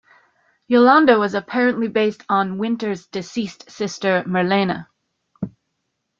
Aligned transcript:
Yolande 0.67 1.13
was 1.19 1.35
apparently 1.35 1.87
based 1.87 2.23
on 2.27 2.57
Wynter's 2.57 3.05
deceased 3.05 3.69
sister 3.69 4.23
Merlene. 4.25 4.87